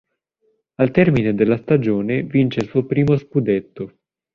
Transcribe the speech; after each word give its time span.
Al 0.77 0.89
termine 0.89 1.35
della 1.35 1.57
stagione 1.57 2.23
vince 2.23 2.59
il 2.61 2.69
suo 2.69 2.87
primo 2.87 3.15
Scudetto. 3.17 3.99